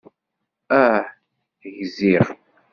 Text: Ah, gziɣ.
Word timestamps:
Ah, 0.81 1.05
gziɣ. 1.79 2.27